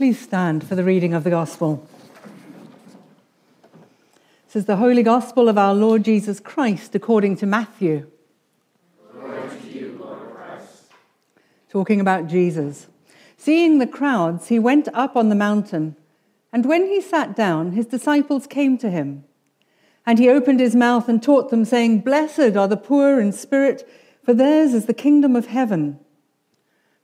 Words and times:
Please 0.00 0.18
stand 0.18 0.66
for 0.66 0.76
the 0.76 0.82
reading 0.82 1.12
of 1.12 1.24
the 1.24 1.30
Gospel. 1.30 1.86
This 4.46 4.56
is 4.56 4.64
the 4.64 4.76
Holy 4.76 5.02
Gospel 5.02 5.46
of 5.46 5.58
our 5.58 5.74
Lord 5.74 6.06
Jesus 6.06 6.40
Christ 6.40 6.94
according 6.94 7.36
to 7.36 7.44
Matthew. 7.44 8.10
To 9.12 9.68
you, 9.70 10.08
Talking 11.68 12.00
about 12.00 12.28
Jesus. 12.28 12.86
Seeing 13.36 13.78
the 13.78 13.86
crowds, 13.86 14.48
he 14.48 14.58
went 14.58 14.88
up 14.94 15.16
on 15.16 15.28
the 15.28 15.34
mountain, 15.34 15.96
and 16.50 16.64
when 16.64 16.86
he 16.86 17.02
sat 17.02 17.36
down, 17.36 17.72
his 17.72 17.84
disciples 17.84 18.46
came 18.46 18.78
to 18.78 18.88
him. 18.88 19.24
And 20.06 20.18
he 20.18 20.30
opened 20.30 20.60
his 20.60 20.74
mouth 20.74 21.10
and 21.10 21.22
taught 21.22 21.50
them, 21.50 21.66
saying, 21.66 22.00
Blessed 22.00 22.56
are 22.56 22.68
the 22.68 22.78
poor 22.78 23.20
in 23.20 23.34
spirit, 23.34 23.86
for 24.22 24.32
theirs 24.32 24.72
is 24.72 24.86
the 24.86 24.94
kingdom 24.94 25.36
of 25.36 25.48
heaven. 25.48 26.00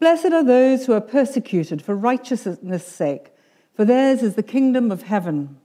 Blessed 0.00 0.32
are 0.32 0.42
those 0.42 0.86
who 0.86 0.94
are 0.94 1.00
persecuted 1.00 1.82
for 1.82 1.94
righteousness' 1.94 2.86
sake, 2.86 3.32
for 3.74 3.84
theirs 3.84 4.22
is 4.22 4.34
the 4.34 4.42
kingdom 4.42 4.90
of 4.90 5.02
heaven. 5.02 5.58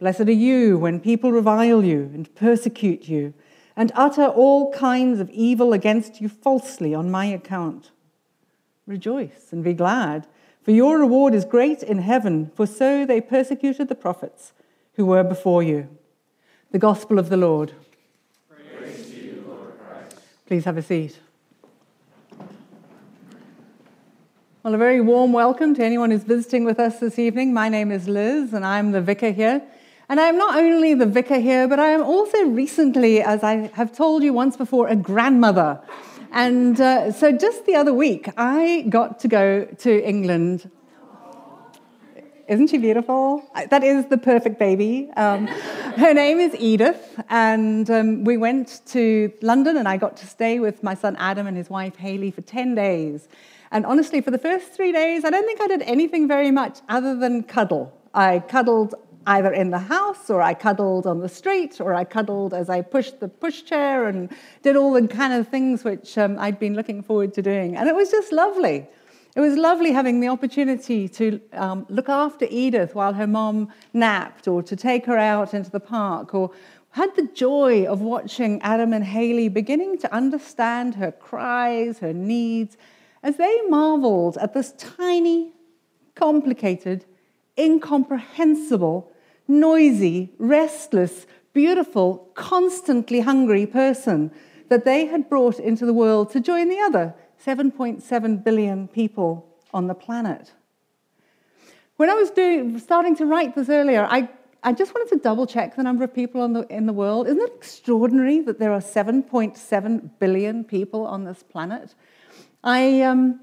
Blessed 0.00 0.22
are 0.22 0.32
you 0.32 0.76
when 0.76 0.98
people 0.98 1.30
revile 1.30 1.84
you 1.84 2.10
and 2.12 2.34
persecute 2.34 3.08
you 3.08 3.34
and 3.76 3.92
utter 3.94 4.26
all 4.26 4.72
kinds 4.72 5.20
of 5.20 5.30
evil 5.30 5.72
against 5.72 6.20
you 6.20 6.28
falsely 6.28 6.92
on 6.92 7.08
my 7.08 7.26
account. 7.26 7.92
Rejoice 8.84 9.52
and 9.52 9.62
be 9.62 9.74
glad, 9.74 10.26
for 10.62 10.72
your 10.72 10.98
reward 10.98 11.34
is 11.34 11.44
great 11.44 11.84
in 11.84 11.98
heaven, 11.98 12.50
for 12.56 12.66
so 12.66 13.06
they 13.06 13.20
persecuted 13.20 13.88
the 13.88 13.94
prophets 13.94 14.52
who 14.94 15.06
were 15.06 15.22
before 15.22 15.62
you. 15.62 15.88
The 16.72 16.80
Gospel 16.80 17.20
of 17.20 17.28
the 17.28 17.36
Lord. 17.36 17.72
Praise 18.48 19.08
to 19.10 19.16
you, 19.16 19.44
Lord 19.46 19.78
Christ. 19.78 20.16
Please 20.46 20.64
have 20.64 20.76
a 20.76 20.82
seat. 20.82 21.20
Well, 24.68 24.74
a 24.74 24.76
very 24.76 25.00
warm 25.00 25.32
welcome 25.32 25.74
to 25.76 25.82
anyone 25.82 26.10
who's 26.10 26.24
visiting 26.24 26.62
with 26.66 26.78
us 26.78 27.00
this 27.00 27.18
evening. 27.18 27.54
My 27.54 27.70
name 27.70 27.90
is 27.90 28.06
Liz, 28.06 28.52
and 28.52 28.66
I'm 28.66 28.92
the 28.92 29.00
vicar 29.00 29.30
here. 29.30 29.62
And 30.10 30.20
I 30.20 30.26
am 30.26 30.36
not 30.36 30.58
only 30.58 30.92
the 30.92 31.06
vicar 31.06 31.38
here, 31.38 31.66
but 31.66 31.80
I 31.80 31.86
am 31.92 32.02
also 32.02 32.44
recently, 32.44 33.22
as 33.22 33.42
I 33.42 33.70
have 33.72 33.96
told 33.96 34.22
you 34.22 34.34
once 34.34 34.58
before, 34.58 34.86
a 34.88 34.94
grandmother. 34.94 35.80
And 36.32 36.78
uh, 36.78 37.12
so 37.12 37.32
just 37.32 37.64
the 37.64 37.76
other 37.76 37.94
week, 37.94 38.28
I 38.36 38.84
got 38.90 39.20
to 39.20 39.28
go 39.28 39.64
to 39.64 40.06
England. 40.06 40.70
Isn't 42.46 42.68
she 42.68 42.76
beautiful? 42.76 43.50
That 43.70 43.82
is 43.82 44.04
the 44.08 44.18
perfect 44.18 44.58
baby. 44.58 45.08
Um, 45.16 45.46
her 45.96 46.12
name 46.12 46.40
is 46.40 46.54
Edith, 46.58 47.18
and 47.30 47.88
um, 47.88 48.24
we 48.24 48.36
went 48.36 48.82
to 48.88 49.32
London, 49.40 49.78
and 49.78 49.88
I 49.88 49.96
got 49.96 50.18
to 50.18 50.26
stay 50.26 50.60
with 50.60 50.82
my 50.82 50.92
son 50.92 51.16
Adam 51.18 51.46
and 51.46 51.56
his 51.56 51.70
wife 51.70 51.96
Haley 51.96 52.30
for 52.30 52.42
10 52.42 52.74
days. 52.74 53.28
And 53.70 53.84
honestly, 53.84 54.20
for 54.20 54.30
the 54.30 54.38
first 54.38 54.72
three 54.72 54.92
days, 54.92 55.24
I 55.24 55.30
don't 55.30 55.44
think 55.44 55.60
I 55.60 55.66
did 55.66 55.82
anything 55.82 56.26
very 56.26 56.50
much 56.50 56.78
other 56.88 57.14
than 57.14 57.42
cuddle. 57.42 57.92
I 58.14 58.40
cuddled 58.40 58.94
either 59.26 59.52
in 59.52 59.70
the 59.70 59.78
house 59.78 60.30
or 60.30 60.40
I 60.40 60.54
cuddled 60.54 61.06
on 61.06 61.20
the 61.20 61.28
street 61.28 61.80
or 61.80 61.94
I 61.94 62.04
cuddled 62.04 62.54
as 62.54 62.70
I 62.70 62.80
pushed 62.80 63.20
the 63.20 63.28
pushchair 63.28 64.08
and 64.08 64.30
did 64.62 64.74
all 64.74 64.92
the 64.94 65.06
kind 65.06 65.34
of 65.34 65.48
things 65.48 65.84
which 65.84 66.16
um, 66.16 66.38
I'd 66.38 66.58
been 66.58 66.74
looking 66.74 67.02
forward 67.02 67.34
to 67.34 67.42
doing. 67.42 67.76
And 67.76 67.88
it 67.88 67.94
was 67.94 68.10
just 68.10 68.32
lovely. 68.32 68.86
It 69.36 69.40
was 69.40 69.56
lovely 69.56 69.92
having 69.92 70.20
the 70.20 70.28
opportunity 70.28 71.08
to 71.10 71.40
um, 71.52 71.84
look 71.90 72.08
after 72.08 72.46
Edith 72.50 72.94
while 72.94 73.12
her 73.12 73.26
mom 73.26 73.70
napped 73.92 74.48
or 74.48 74.62
to 74.62 74.74
take 74.74 75.04
her 75.04 75.18
out 75.18 75.52
into 75.52 75.70
the 75.70 75.80
park 75.80 76.34
or 76.34 76.50
had 76.92 77.14
the 77.14 77.28
joy 77.34 77.84
of 77.84 78.00
watching 78.00 78.60
Adam 78.62 78.94
and 78.94 79.04
Haley 79.04 79.48
beginning 79.48 79.98
to 79.98 80.12
understand 80.12 80.94
her 80.94 81.12
cries, 81.12 81.98
her 81.98 82.14
needs, 82.14 82.78
as 83.22 83.36
they 83.36 83.60
marveled 83.68 84.36
at 84.38 84.54
this 84.54 84.72
tiny, 84.78 85.52
complicated, 86.14 87.04
incomprehensible, 87.58 89.10
noisy, 89.46 90.32
restless, 90.38 91.26
beautiful, 91.52 92.30
constantly 92.34 93.20
hungry 93.20 93.66
person 93.66 94.30
that 94.68 94.84
they 94.84 95.06
had 95.06 95.28
brought 95.28 95.58
into 95.58 95.86
the 95.86 95.94
world 95.94 96.30
to 96.30 96.40
join 96.40 96.68
the 96.68 96.78
other 96.78 97.14
7.7 97.44 98.44
billion 98.44 98.88
people 98.88 99.46
on 99.72 99.86
the 99.86 99.94
planet. 99.94 100.52
When 101.96 102.10
I 102.10 102.14
was 102.14 102.30
doing, 102.30 102.78
starting 102.78 103.16
to 103.16 103.26
write 103.26 103.54
this 103.54 103.68
earlier, 103.68 104.06
I, 104.08 104.28
I 104.62 104.72
just 104.72 104.94
wanted 104.94 105.16
to 105.16 105.20
double 105.20 105.46
check 105.46 105.74
the 105.74 105.82
number 105.82 106.04
of 106.04 106.14
people 106.14 106.46
the, 106.48 106.66
in 106.68 106.86
the 106.86 106.92
world. 106.92 107.26
Isn't 107.26 107.40
it 107.40 107.52
extraordinary 107.56 108.40
that 108.40 108.58
there 108.58 108.72
are 108.72 108.80
7.7 108.80 110.10
billion 110.20 110.64
people 110.64 111.06
on 111.06 111.24
this 111.24 111.42
planet? 111.42 111.94
I, 112.64 113.02
um, 113.02 113.40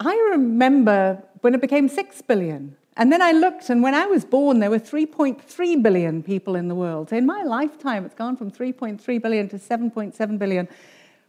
I 0.00 0.14
remember 0.32 1.22
when 1.40 1.54
it 1.54 1.60
became 1.60 1.88
6 1.88 2.22
billion. 2.22 2.76
And 2.96 3.10
then 3.10 3.22
I 3.22 3.32
looked, 3.32 3.70
and 3.70 3.82
when 3.82 3.94
I 3.94 4.04
was 4.04 4.24
born, 4.24 4.58
there 4.58 4.68
were 4.68 4.78
3.3 4.78 5.82
billion 5.82 6.22
people 6.22 6.56
in 6.56 6.68
the 6.68 6.74
world. 6.74 7.08
So 7.08 7.16
in 7.16 7.24
my 7.24 7.42
lifetime, 7.42 8.04
it's 8.04 8.14
gone 8.14 8.36
from 8.36 8.50
3.3 8.50 9.22
billion 9.22 9.48
to 9.48 9.56
7.7 9.56 10.38
billion. 10.38 10.68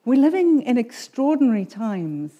We're 0.04 0.20
living 0.20 0.62
in 0.64 0.78
extraordinary 0.78 1.66
times. 1.66 2.32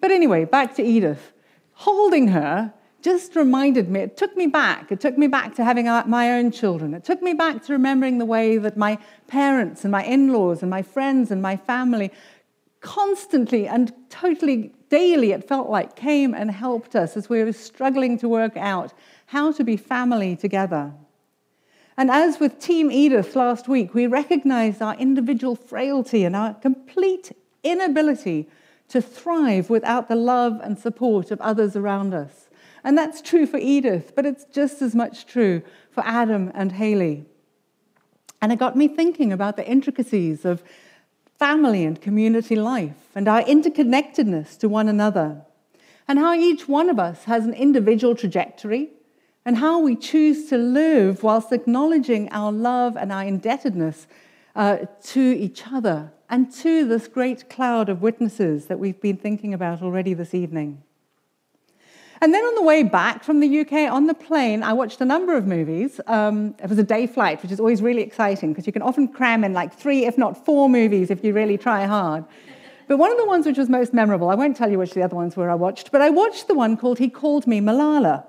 But 0.00 0.12
anyway, 0.12 0.44
back 0.44 0.76
to 0.76 0.82
Edith. 0.82 1.32
Holding 1.72 2.28
her 2.28 2.72
just 3.02 3.34
reminded 3.34 3.88
me, 3.88 4.00
it 4.00 4.16
took 4.16 4.36
me 4.36 4.46
back. 4.46 4.92
It 4.92 5.00
took 5.00 5.16
me 5.16 5.26
back 5.26 5.54
to 5.56 5.64
having 5.64 5.86
my 5.86 6.32
own 6.32 6.52
children. 6.52 6.94
It 6.94 7.02
took 7.02 7.22
me 7.22 7.32
back 7.32 7.64
to 7.64 7.72
remembering 7.72 8.18
the 8.18 8.26
way 8.26 8.58
that 8.58 8.76
my 8.76 8.98
parents 9.26 9.84
and 9.84 9.90
my 9.90 10.04
in 10.04 10.32
laws 10.32 10.62
and 10.62 10.70
my 10.70 10.82
friends 10.82 11.30
and 11.30 11.40
my 11.40 11.56
family 11.56 12.12
constantly 12.80 13.68
and 13.68 13.92
totally 14.08 14.72
daily, 14.88 15.32
it 15.32 15.46
felt 15.46 15.68
like, 15.68 15.96
came 15.96 16.34
and 16.34 16.50
helped 16.50 16.96
us 16.96 17.16
as 17.16 17.28
we 17.28 17.42
were 17.42 17.52
struggling 17.52 18.18
to 18.18 18.28
work 18.28 18.56
out 18.56 18.92
how 19.26 19.52
to 19.52 19.64
be 19.64 19.76
family 19.76 20.36
together. 20.36 20.92
And 21.96 22.10
as 22.10 22.40
with 22.40 22.58
Team 22.58 22.90
Edith 22.90 23.36
last 23.36 23.68
week, 23.68 23.94
we 23.94 24.06
recognized 24.06 24.80
our 24.80 24.96
individual 24.96 25.54
frailty 25.54 26.24
and 26.24 26.34
our 26.34 26.54
complete 26.54 27.32
inability 27.62 28.48
to 28.88 29.00
thrive 29.00 29.70
without 29.70 30.08
the 30.08 30.16
love 30.16 30.60
and 30.62 30.78
support 30.78 31.30
of 31.30 31.40
others 31.40 31.76
around 31.76 32.14
us. 32.14 32.48
And 32.82 32.96
that's 32.96 33.20
true 33.20 33.46
for 33.46 33.58
Edith, 33.58 34.14
but 34.16 34.24
it's 34.24 34.44
just 34.46 34.80
as 34.80 34.94
much 34.94 35.26
true 35.26 35.62
for 35.90 36.02
Adam 36.06 36.50
and 36.54 36.72
Haley. 36.72 37.26
And 38.42 38.52
it 38.52 38.58
got 38.58 38.76
me 38.76 38.88
thinking 38.88 39.32
about 39.32 39.56
the 39.56 39.68
intricacies 39.68 40.44
of 40.44 40.62
family 41.40 41.84
and 41.86 42.02
community 42.02 42.54
life 42.54 43.08
and 43.14 43.26
our 43.26 43.42
interconnectedness 43.44 44.58
to 44.58 44.68
one 44.68 44.88
another, 44.88 45.40
and 46.06 46.18
how 46.18 46.34
each 46.34 46.68
one 46.68 46.90
of 46.90 46.98
us 46.98 47.24
has 47.24 47.46
an 47.46 47.54
individual 47.54 48.14
trajectory, 48.14 48.90
and 49.44 49.56
how 49.56 49.80
we 49.80 49.96
choose 49.96 50.50
to 50.50 50.58
live 50.58 51.22
whilst 51.22 51.50
acknowledging 51.50 52.28
our 52.30 52.52
love 52.52 52.94
and 52.94 53.10
our 53.10 53.24
indebtedness 53.24 54.06
uh, 54.54 54.76
to 55.02 55.20
each 55.20 55.62
other 55.72 56.12
and 56.28 56.52
to 56.52 56.86
this 56.86 57.08
great 57.08 57.48
cloud 57.48 57.88
of 57.88 58.02
witnesses 58.02 58.66
that 58.66 58.78
we've 58.78 59.00
been 59.00 59.16
thinking 59.16 59.54
about 59.54 59.80
already 59.80 60.12
this 60.12 60.34
evening. 60.34 60.82
And 62.22 62.34
then 62.34 62.44
on 62.44 62.54
the 62.54 62.62
way 62.62 62.82
back 62.82 63.24
from 63.24 63.40
the 63.40 63.60
UK 63.60 63.90
on 63.90 64.06
the 64.06 64.12
plane, 64.12 64.62
I 64.62 64.74
watched 64.74 65.00
a 65.00 65.06
number 65.06 65.34
of 65.34 65.46
movies. 65.46 66.00
Um, 66.06 66.54
it 66.62 66.68
was 66.68 66.78
a 66.78 66.82
day 66.82 67.06
flight, 67.06 67.42
which 67.42 67.50
is 67.50 67.58
always 67.58 67.80
really 67.80 68.02
exciting 68.02 68.52
because 68.52 68.66
you 68.66 68.74
can 68.74 68.82
often 68.82 69.08
cram 69.08 69.42
in 69.42 69.54
like 69.54 69.72
three, 69.72 70.04
if 70.04 70.18
not 70.18 70.44
four 70.44 70.68
movies 70.68 71.10
if 71.10 71.24
you 71.24 71.32
really 71.32 71.56
try 71.56 71.86
hard. 71.86 72.24
But 72.88 72.98
one 72.98 73.10
of 73.10 73.16
the 73.16 73.24
ones 73.24 73.46
which 73.46 73.56
was 73.56 73.70
most 73.70 73.94
memorable, 73.94 74.28
I 74.28 74.34
won't 74.34 74.54
tell 74.54 74.70
you 74.70 74.78
which 74.78 74.92
the 74.92 75.02
other 75.02 75.16
ones 75.16 75.34
were 75.34 75.48
I 75.48 75.54
watched, 75.54 75.92
but 75.92 76.02
I 76.02 76.10
watched 76.10 76.46
the 76.46 76.54
one 76.54 76.76
called 76.76 76.98
He 76.98 77.08
Called 77.08 77.46
Me 77.46 77.60
Malala, 77.60 78.24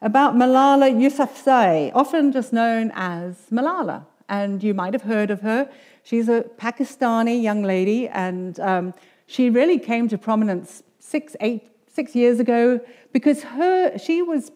about 0.00 0.36
Malala 0.36 0.92
Yousafzai, 0.92 1.90
often 1.94 2.30
just 2.30 2.52
known 2.52 2.92
as 2.94 3.46
Malala. 3.50 4.04
And 4.28 4.62
you 4.62 4.74
might 4.74 4.92
have 4.92 5.02
heard 5.02 5.30
of 5.30 5.40
her. 5.40 5.68
She's 6.04 6.28
a 6.28 6.42
Pakistani 6.58 7.42
young 7.42 7.62
lady, 7.62 8.08
and 8.08 8.60
um, 8.60 8.94
she 9.26 9.50
really 9.50 9.78
came 9.78 10.06
to 10.08 10.18
prominence 10.18 10.82
six, 10.98 11.34
eight, 11.40 11.66
six 11.98 12.14
years 12.14 12.38
ago 12.38 12.80
because 13.12 13.42
her, 13.42 13.98
she 13.98 14.22
was 14.22 14.52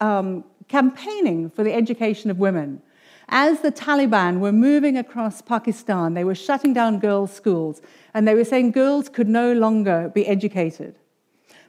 um, 0.00 0.44
campaigning 0.68 1.50
for 1.50 1.64
the 1.64 1.74
education 1.74 2.30
of 2.30 2.38
women. 2.38 2.80
As 3.28 3.62
the 3.62 3.72
Taliban 3.72 4.38
were 4.38 4.52
moving 4.52 4.96
across 4.96 5.42
Pakistan, 5.42 6.14
they 6.14 6.22
were 6.22 6.36
shutting 6.36 6.72
down 6.72 7.00
girls' 7.00 7.32
schools 7.32 7.82
and 8.14 8.28
they 8.28 8.36
were 8.36 8.44
saying 8.44 8.70
girls 8.70 9.08
could 9.08 9.28
no 9.28 9.52
longer 9.54 10.12
be 10.14 10.24
educated. 10.28 10.94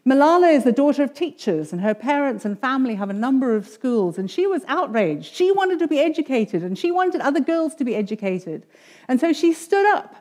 Malala 0.05 0.53
is 0.53 0.63
the 0.63 0.71
daughter 0.71 1.03
of 1.03 1.13
teachers, 1.13 1.73
and 1.73 1.81
her 1.81 1.93
parents 1.93 2.45
and 2.45 2.57
family 2.59 2.95
have 2.95 3.09
a 3.09 3.23
number 3.27 3.55
of 3.55 3.67
schools, 3.67 4.17
and 4.17 4.31
she 4.31 4.45
was 4.47 4.63
outraged. 4.67 5.33
She 5.33 5.51
wanted 5.51 5.79
to 5.79 5.87
be 5.87 5.99
educated, 5.99 6.63
and 6.63 6.77
she 6.77 6.89
wanted 6.89 7.19
other 7.21 7.41
girls 7.41 7.75
to 7.75 7.83
be 7.83 7.95
educated. 7.95 8.65
And 9.07 9.19
so 9.19 9.33
she 9.33 9.51
stood 9.53 9.85
up 9.97 10.15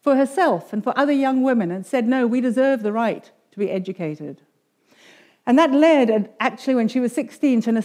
for 0.00 0.16
herself 0.16 0.72
and 0.72 0.82
for 0.82 0.98
other 0.98 1.12
young 1.12 1.42
women 1.42 1.70
and 1.70 1.84
said, 1.84 2.08
No, 2.08 2.26
we 2.26 2.40
deserve 2.40 2.82
the 2.82 2.92
right 2.92 3.30
to 3.58 3.66
be 3.66 3.70
educated. 3.70 4.42
And 5.46 5.58
that 5.58 5.72
led, 5.72 6.30
actually, 6.40 6.74
when 6.74 6.88
she 6.88 7.00
was 7.00 7.12
16, 7.12 7.62
to 7.62 7.70
an 7.70 7.76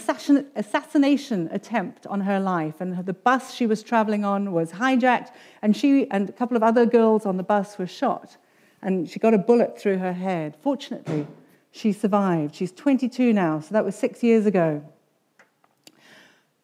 assassination 0.54 1.48
attempt 1.50 2.06
on 2.06 2.20
her 2.20 2.38
life. 2.38 2.80
And 2.80 3.06
the 3.06 3.14
bus 3.14 3.54
she 3.54 3.66
was 3.66 3.82
traveling 3.82 4.24
on 4.24 4.52
was 4.52 4.72
hijacked, 4.72 5.30
and 5.62 5.74
she 5.74 6.10
and 6.10 6.28
a 6.28 6.32
couple 6.32 6.58
of 6.58 6.62
other 6.62 6.84
girls 6.84 7.24
on 7.24 7.38
the 7.38 7.42
bus 7.42 7.78
were 7.78 7.86
shot. 7.86 8.36
And 8.82 9.08
she 9.08 9.18
got 9.18 9.32
a 9.32 9.38
bullet 9.38 9.80
through 9.80 9.98
her 9.98 10.12
head. 10.12 10.56
Fortunately, 10.60 11.26
she 11.70 11.92
survived. 11.92 12.54
She's 12.54 12.70
22 12.70 13.32
now, 13.32 13.60
so 13.60 13.72
that 13.72 13.84
was 13.84 13.96
six 13.96 14.22
years 14.22 14.44
ago. 14.44 14.84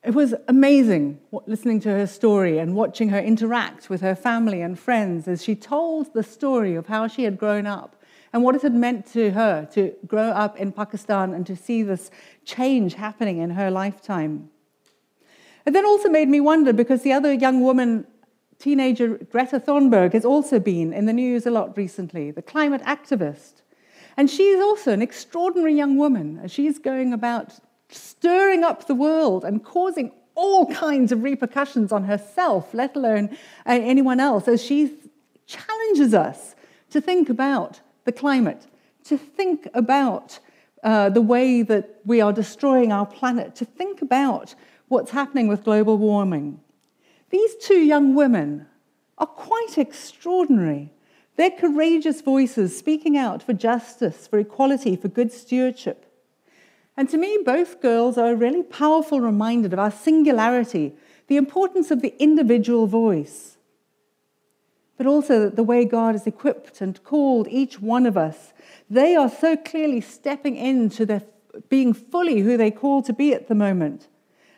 It 0.04 0.14
was 0.14 0.34
amazing 0.48 1.18
listening 1.46 1.80
to 1.80 1.90
her 1.90 2.06
story 2.06 2.58
and 2.58 2.74
watching 2.74 3.08
her 3.08 3.18
interact 3.18 3.88
with 3.88 4.02
her 4.02 4.14
family 4.14 4.60
and 4.60 4.78
friends 4.78 5.28
as 5.28 5.42
she 5.42 5.54
told 5.54 6.12
the 6.12 6.22
story 6.22 6.74
of 6.74 6.86
how 6.86 7.06
she 7.06 7.24
had 7.24 7.38
grown 7.38 7.66
up 7.66 7.96
and 8.32 8.42
what 8.42 8.54
it 8.54 8.62
had 8.62 8.74
meant 8.74 9.06
to 9.12 9.30
her 9.32 9.68
to 9.72 9.94
grow 10.06 10.30
up 10.30 10.56
in 10.56 10.72
Pakistan 10.72 11.34
and 11.34 11.46
to 11.46 11.56
see 11.56 11.82
this 11.82 12.10
change 12.44 12.94
happening 12.94 13.38
in 13.38 13.50
her 13.50 13.70
lifetime. 13.70 14.50
It 15.66 15.72
then 15.72 15.84
also 15.84 16.08
made 16.08 16.28
me 16.28 16.40
wonder 16.40 16.72
because 16.72 17.02
the 17.02 17.12
other 17.12 17.32
young 17.32 17.60
woman, 17.60 18.06
teenager 18.58 19.18
Greta 19.30 19.60
Thunberg, 19.60 20.12
has 20.12 20.24
also 20.24 20.58
been 20.58 20.92
in 20.92 21.06
the 21.06 21.12
news 21.12 21.46
a 21.46 21.50
lot 21.50 21.76
recently, 21.76 22.30
the 22.30 22.42
climate 22.42 22.82
activist. 22.82 23.62
And 24.16 24.30
she 24.30 24.44
is 24.44 24.60
also 24.60 24.92
an 24.92 25.02
extraordinary 25.02 25.74
young 25.74 25.96
woman. 25.96 26.40
As 26.42 26.52
she's 26.52 26.78
going 26.78 27.12
about 27.12 27.58
stirring 27.88 28.64
up 28.64 28.86
the 28.86 28.94
world 28.94 29.44
and 29.44 29.64
causing 29.64 30.12
all 30.34 30.66
kinds 30.66 31.12
of 31.12 31.22
repercussions 31.22 31.92
on 31.92 32.04
herself, 32.04 32.72
let 32.72 32.96
alone 32.96 33.28
uh, 33.66 33.72
anyone 33.72 34.20
else, 34.20 34.48
as 34.48 34.62
she 34.62 34.96
challenges 35.46 36.14
us 36.14 36.54
to 36.90 37.00
think 37.00 37.28
about 37.28 37.80
the 38.04 38.12
climate, 38.12 38.66
to 39.04 39.16
think 39.16 39.68
about 39.74 40.38
uh, 40.82 41.10
the 41.10 41.20
way 41.20 41.62
that 41.62 42.00
we 42.04 42.20
are 42.20 42.32
destroying 42.32 42.92
our 42.92 43.06
planet, 43.06 43.54
to 43.56 43.64
think 43.64 44.02
about 44.02 44.54
what's 44.88 45.10
happening 45.10 45.48
with 45.48 45.64
global 45.64 45.98
warming. 45.98 46.60
These 47.30 47.56
two 47.56 47.80
young 47.80 48.14
women 48.14 48.66
are 49.18 49.26
quite 49.26 49.76
extraordinary. 49.76 50.92
They're 51.36 51.50
courageous 51.50 52.22
voices 52.22 52.76
speaking 52.76 53.16
out 53.16 53.42
for 53.42 53.52
justice, 53.52 54.26
for 54.26 54.38
equality, 54.38 54.96
for 54.96 55.08
good 55.08 55.32
stewardship. 55.32 56.06
And 56.96 57.08
to 57.10 57.18
me, 57.18 57.38
both 57.44 57.80
girls 57.80 58.18
are 58.18 58.32
a 58.32 58.36
really 58.36 58.62
powerful 58.62 59.20
reminder 59.20 59.68
of 59.68 59.78
our 59.78 59.90
singularity, 59.90 60.92
the 61.28 61.36
importance 61.36 61.90
of 61.90 62.02
the 62.02 62.14
individual 62.18 62.86
voice 62.86 63.56
but 65.00 65.06
also 65.06 65.48
the 65.48 65.62
way 65.62 65.86
God 65.86 66.14
has 66.14 66.26
equipped 66.26 66.82
and 66.82 67.02
called 67.04 67.48
each 67.48 67.80
one 67.80 68.04
of 68.04 68.18
us. 68.18 68.52
They 68.90 69.16
are 69.16 69.30
so 69.30 69.56
clearly 69.56 70.02
stepping 70.02 70.56
into 70.56 71.06
their 71.06 71.22
being 71.70 71.94
fully 71.94 72.40
who 72.40 72.58
they 72.58 72.70
call 72.70 73.00
to 73.04 73.14
be 73.14 73.32
at 73.32 73.48
the 73.48 73.54
moment. 73.54 74.08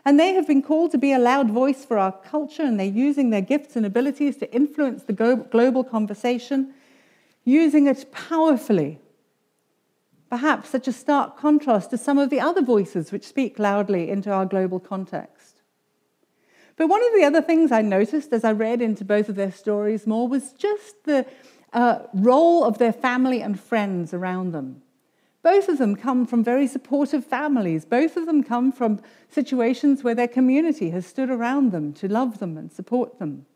And 0.04 0.18
they 0.18 0.34
have 0.34 0.48
been 0.48 0.60
called 0.60 0.90
to 0.90 0.98
be 0.98 1.12
a 1.12 1.18
loud 1.20 1.48
voice 1.48 1.84
for 1.84 1.96
our 1.96 2.10
culture, 2.10 2.64
and 2.64 2.76
they're 2.76 2.86
using 2.86 3.30
their 3.30 3.40
gifts 3.40 3.76
and 3.76 3.86
abilities 3.86 4.36
to 4.38 4.52
influence 4.52 5.04
the 5.04 5.12
global 5.12 5.84
conversation, 5.84 6.74
using 7.44 7.86
it 7.86 8.10
powerfully. 8.10 8.98
Perhaps 10.28 10.70
such 10.70 10.88
a 10.88 10.92
stark 10.92 11.38
contrast 11.38 11.90
to 11.90 11.96
some 11.96 12.18
of 12.18 12.30
the 12.30 12.40
other 12.40 12.62
voices 12.62 13.12
which 13.12 13.28
speak 13.28 13.60
loudly 13.60 14.10
into 14.10 14.32
our 14.32 14.44
global 14.44 14.80
context. 14.80 15.51
But 16.76 16.88
one 16.88 17.04
of 17.04 17.12
the 17.14 17.24
other 17.24 17.42
things 17.42 17.70
I 17.70 17.82
noticed 17.82 18.32
as 18.32 18.44
I 18.44 18.52
read 18.52 18.80
into 18.80 19.04
both 19.04 19.28
of 19.28 19.36
their 19.36 19.52
stories 19.52 20.06
more 20.06 20.26
was 20.28 20.52
just 20.52 21.04
the 21.04 21.26
uh, 21.72 22.00
role 22.14 22.64
of 22.64 22.78
their 22.78 22.92
family 22.92 23.42
and 23.42 23.58
friends 23.58 24.14
around 24.14 24.52
them. 24.52 24.82
Both 25.42 25.68
of 25.68 25.78
them 25.78 25.96
come 25.96 26.24
from 26.24 26.44
very 26.44 26.68
supportive 26.68 27.26
families. 27.26 27.84
Both 27.84 28.16
of 28.16 28.26
them 28.26 28.44
come 28.44 28.70
from 28.70 29.00
situations 29.28 30.04
where 30.04 30.14
their 30.14 30.28
community 30.28 30.90
has 30.90 31.04
stood 31.04 31.30
around 31.30 31.72
them 31.72 31.92
to 31.94 32.08
love 32.08 32.38
them 32.38 32.56
and 32.56 32.72
support 32.72 33.18
them. 33.18 33.46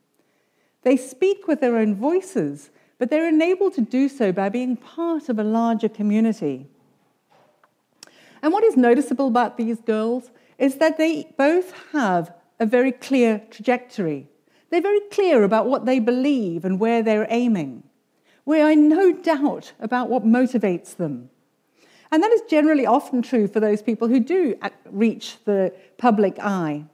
They 0.82 0.96
speak 0.96 1.46
with 1.46 1.60
their 1.60 1.76
own 1.76 1.94
voices, 1.94 2.70
but 2.98 3.08
they're 3.08 3.28
enabled 3.28 3.74
to 3.74 3.80
do 3.80 4.08
so 4.08 4.32
by 4.32 4.48
being 4.48 4.76
part 4.76 5.28
of 5.28 5.38
a 5.38 5.44
larger 5.44 5.88
community. 5.88 6.66
And 8.42 8.52
what 8.52 8.64
is 8.64 8.76
noticeable 8.76 9.28
about 9.28 9.56
these 9.56 9.80
girls 9.80 10.30
is 10.58 10.76
that 10.76 10.98
they 10.98 11.32
both 11.36 11.72
have 11.92 12.32
a 12.58 12.66
very 12.66 12.92
clear 12.92 13.42
trajectory. 13.50 14.28
They're 14.70 14.80
very 14.80 15.00
clear 15.10 15.44
about 15.44 15.66
what 15.66 15.86
they 15.86 15.98
believe 15.98 16.64
and 16.64 16.80
where 16.80 17.02
they're 17.02 17.26
aiming. 17.30 17.82
We 18.44 18.60
are 18.60 18.70
in 18.70 18.88
no 18.88 19.12
doubt 19.12 19.72
about 19.80 20.08
what 20.08 20.24
motivates 20.24 20.96
them. 20.96 21.30
And 22.10 22.22
that 22.22 22.30
is 22.30 22.42
generally 22.48 22.86
often 22.86 23.22
true 23.22 23.48
for 23.48 23.60
those 23.60 23.82
people 23.82 24.08
who 24.08 24.20
do 24.20 24.56
reach 24.90 25.36
the 25.44 25.74
public 25.98 26.38
eye. 26.38 26.84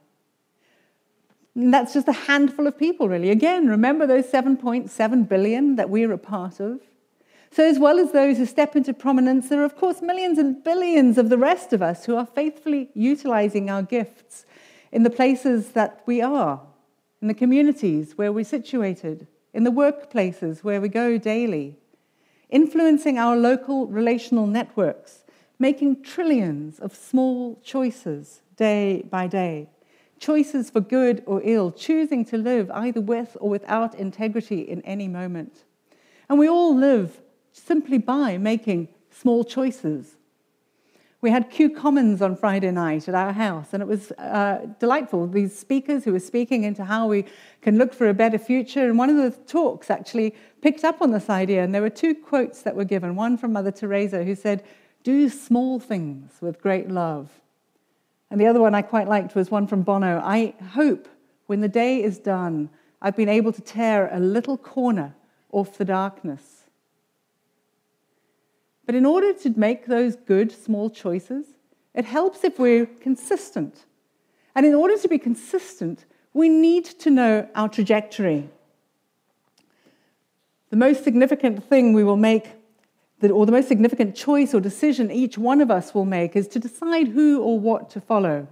And 1.55 1.73
that's 1.73 1.93
just 1.93 2.07
a 2.07 2.13
handful 2.13 2.65
of 2.65 2.77
people, 2.77 3.07
really. 3.07 3.29
Again, 3.29 3.67
remember 3.67 4.07
those 4.07 4.25
7.7 4.25 5.29
billion 5.29 5.75
that 5.75 5.89
we're 5.89 6.11
a 6.11 6.17
part 6.17 6.59
of? 6.59 6.79
So, 7.51 7.63
as 7.63 7.77
well 7.77 7.99
as 7.99 8.11
those 8.11 8.37
who 8.37 8.47
step 8.47 8.75
into 8.75 8.95
prominence, 8.95 9.49
there 9.49 9.61
are, 9.61 9.65
of 9.65 9.75
course, 9.75 10.01
millions 10.01 10.39
and 10.39 10.63
billions 10.63 11.19
of 11.19 11.29
the 11.29 11.37
rest 11.37 11.71
of 11.71 11.83
us 11.83 12.05
who 12.05 12.15
are 12.15 12.25
faithfully 12.25 12.89
utilizing 12.95 13.69
our 13.69 13.83
gifts 13.83 14.47
in 14.93 15.01
the 15.01 15.09
places 15.09 15.69
that 15.69 16.03
we 16.05 16.21
are, 16.21 16.61
in 17.19 17.27
the 17.27 17.33
communities 17.33 18.15
where 18.15 18.31
we're 18.31 18.45
situated, 18.45 19.25
in 19.51 19.63
the 19.63 19.71
workplaces 19.71 20.63
where 20.63 20.79
we 20.79 20.87
go 20.87 21.17
daily, 21.17 21.75
influencing 22.51 23.17
our 23.17 23.35
local 23.35 23.87
relational 23.87 24.45
networks, 24.45 25.25
making 25.57 26.03
trillions 26.03 26.77
of 26.77 26.95
small 26.95 27.59
choices 27.63 28.43
day 28.55 29.01
by 29.09 29.25
day, 29.25 29.67
choices 30.19 30.69
for 30.69 30.79
good 30.79 31.23
or 31.25 31.41
ill, 31.43 31.71
choosing 31.71 32.23
to 32.23 32.37
live 32.37 32.69
either 32.69 33.01
with 33.01 33.35
or 33.39 33.49
without 33.49 33.95
integrity 33.95 34.61
in 34.61 34.79
any 34.83 35.07
moment. 35.07 35.63
And 36.29 36.37
we 36.37 36.47
all 36.47 36.77
live 36.77 37.19
simply 37.51 37.97
by 37.97 38.37
making 38.37 38.89
small 39.09 39.43
choices 39.43 40.17
we 41.23 41.29
had 41.29 41.49
Q 41.49 41.69
Commons 41.69 42.21
on 42.21 42.35
Friday 42.35 42.69
night 42.69 43.07
at 43.07 43.15
our 43.15 43.31
house, 43.31 43.69
and 43.71 43.81
it 43.81 43.87
was 43.87 44.11
uh, 44.11 44.67
delightful. 44.77 45.25
These 45.25 45.57
speakers 45.57 46.03
who 46.03 46.11
were 46.11 46.19
speaking 46.19 46.65
into 46.65 46.83
how 46.83 47.07
we 47.07 47.23
can 47.61 47.77
look 47.77 47.93
for 47.93 48.09
a 48.09 48.13
better 48.13 48.37
future. 48.37 48.89
And 48.89 48.97
one 48.97 49.09
of 49.09 49.15
the 49.15 49.31
talks 49.47 49.89
actually 49.89 50.35
picked 50.61 50.83
up 50.83 51.01
on 51.01 51.11
this 51.11 51.29
idea, 51.29 51.63
and 51.63 51.73
there 51.73 51.81
were 51.81 51.89
two 51.89 52.13
quotes 52.13 52.63
that 52.63 52.75
were 52.75 52.83
given 52.83 53.15
one 53.15 53.37
from 53.37 53.53
Mother 53.53 53.71
Teresa, 53.71 54.25
who 54.25 54.35
said, 54.35 54.65
Do 55.03 55.29
small 55.29 55.79
things 55.79 56.33
with 56.41 56.61
great 56.61 56.89
love. 56.89 57.29
And 58.29 58.41
the 58.41 58.47
other 58.47 58.59
one 58.59 58.75
I 58.75 58.81
quite 58.81 59.07
liked 59.07 59.33
was 59.33 59.49
one 59.49 59.65
from 59.65 59.83
Bono 59.83 60.19
I 60.21 60.55
hope 60.73 61.07
when 61.45 61.61
the 61.61 61.69
day 61.69 62.03
is 62.03 62.19
done, 62.19 62.69
I've 63.01 63.15
been 63.15 63.29
able 63.29 63.53
to 63.53 63.61
tear 63.61 64.09
a 64.11 64.19
little 64.19 64.57
corner 64.57 65.15
off 65.53 65.77
the 65.77 65.85
darkness 65.85 66.62
but 68.93 68.97
in 68.99 69.07
order 69.07 69.33
to 69.33 69.49
make 69.57 69.87
those 69.87 70.15
good 70.15 70.51
small 70.51 70.87
choices, 70.87 71.47
it 71.95 72.05
helps 72.05 72.43
if 72.43 72.59
we're 72.59 72.85
consistent. 72.85 73.85
And 74.53 74.67
in 74.67 74.75
order 74.75 74.95
to 74.99 75.07
be 75.07 75.17
consistent, 75.17 76.05
we 76.31 76.47
need 76.47 76.85
to 76.85 77.09
know 77.09 77.49
our 77.55 77.67
trajectory. 77.69 78.47
The 80.69 80.75
most 80.75 81.03
significant 81.03 81.67
thing 81.67 81.93
we 81.93 82.03
will 82.03 82.17
make, 82.17 82.51
or 83.23 83.47
the 83.47 83.51
most 83.51 83.67
significant 83.67 84.15
choice 84.15 84.53
or 84.53 84.59
decision 84.59 85.09
each 85.09 85.39
one 85.39 85.59
of 85.59 85.71
us 85.71 85.95
will 85.95 86.05
make, 86.05 86.35
is 86.35 86.47
to 86.49 86.59
decide 86.59 87.07
who 87.07 87.41
or 87.41 87.59
what 87.59 87.89
to 87.89 87.99
follow, 87.99 88.47